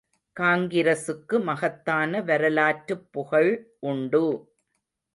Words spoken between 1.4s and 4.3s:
மகத்தான வரலாற்றுப் புகழ் உண்டு!